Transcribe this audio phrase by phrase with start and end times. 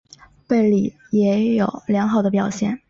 [0.47, 2.79] 贝里也有良好的表现。